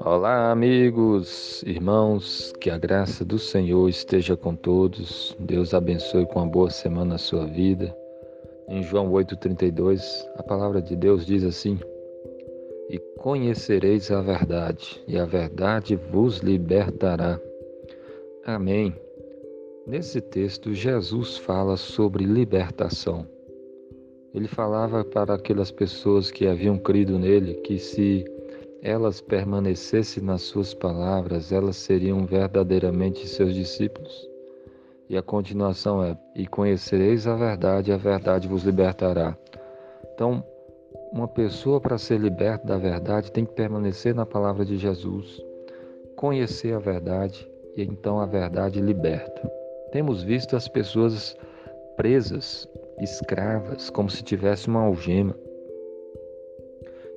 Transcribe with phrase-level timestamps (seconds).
[0.00, 5.36] Olá, amigos, irmãos, que a graça do Senhor esteja com todos.
[5.38, 7.96] Deus abençoe com uma boa semana a sua vida.
[8.68, 10.00] Em João 8,32,
[10.36, 11.78] a palavra de Deus diz assim:
[12.88, 17.40] E conhecereis a verdade, e a verdade vos libertará.
[18.44, 18.94] Amém.
[19.86, 23.35] Nesse texto, Jesus fala sobre libertação.
[24.36, 28.22] Ele falava para aquelas pessoas que haviam crido nele que se
[28.82, 34.28] elas permanecessem nas suas palavras, elas seriam verdadeiramente seus discípulos.
[35.08, 39.34] E a continuação é: E conhecereis a verdade, a verdade vos libertará.
[40.12, 40.44] Então,
[41.10, 45.42] uma pessoa para ser liberta da verdade tem que permanecer na palavra de Jesus,
[46.14, 49.50] conhecer a verdade e então a verdade liberta.
[49.92, 51.34] Temos visto as pessoas
[51.96, 52.68] presas,
[53.00, 55.34] escravas, como se tivesse uma algema,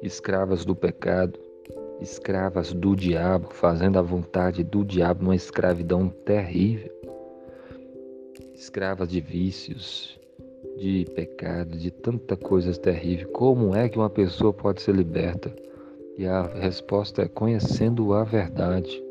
[0.02, 1.40] escravas do pecado,
[2.02, 6.92] escravas do diabo, fazendo a vontade do diabo numa escravidão terrível.
[8.54, 10.20] Escravas de vícios,
[10.78, 13.30] de pecado, de tanta coisa terrível.
[13.30, 15.54] Como é que uma pessoa pode ser liberta?
[16.18, 19.02] E a resposta é conhecendo a verdade,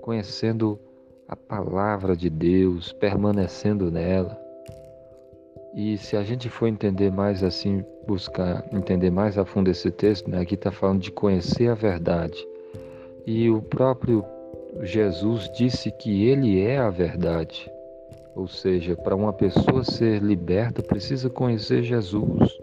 [0.00, 0.78] conhecendo
[1.26, 4.47] a palavra de Deus, permanecendo nela
[5.78, 10.28] e se a gente for entender mais assim, buscar entender mais a fundo esse texto,
[10.28, 12.44] né, aqui está falando de conhecer a verdade.
[13.24, 14.24] E o próprio
[14.82, 17.70] Jesus disse que ele é a verdade.
[18.34, 22.58] Ou seja, para uma pessoa ser liberta, precisa conhecer Jesus.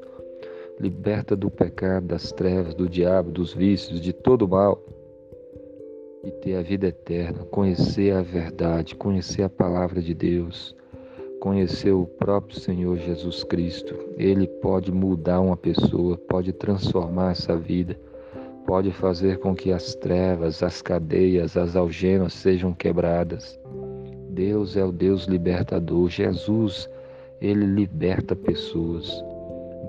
[0.77, 4.83] Liberta do pecado, das trevas, do diabo, dos vícios, de todo o mal.
[6.21, 10.75] E ter a vida eterna, conhecer a verdade, conhecer a palavra de Deus
[11.45, 13.93] conhecer o próprio Senhor Jesus Cristo.
[14.17, 17.95] Ele pode mudar uma pessoa, pode transformar essa vida,
[18.65, 23.59] pode fazer com que as trevas, as cadeias, as algemas sejam quebradas.
[24.31, 26.09] Deus é o Deus libertador.
[26.09, 26.89] Jesus,
[27.39, 29.23] ele liberta pessoas.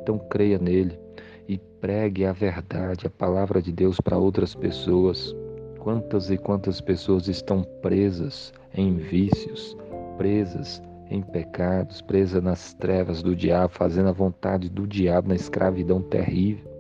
[0.03, 1.01] Então creia nele
[1.49, 5.35] e pregue a verdade, a palavra de Deus para outras pessoas.
[5.79, 9.75] Quantas e quantas pessoas estão presas em vícios,
[10.19, 16.03] presas em pecados, presa nas trevas do diabo, fazendo a vontade do diabo na escravidão
[16.03, 16.71] terrível.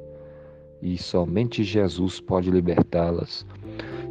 [0.83, 3.47] E somente Jesus pode libertá-las.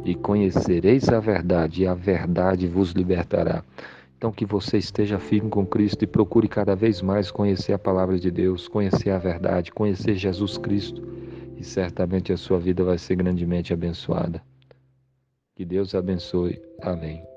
[0.04, 3.62] E conhecereis a verdade, e a verdade vos libertará.
[4.16, 8.18] Então, que você esteja firme com Cristo e procure cada vez mais conhecer a palavra
[8.18, 11.02] de Deus, conhecer a verdade, conhecer Jesus Cristo,
[11.56, 14.42] e certamente a sua vida vai ser grandemente abençoada.
[15.54, 16.60] Que Deus abençoe.
[16.80, 17.35] Amém.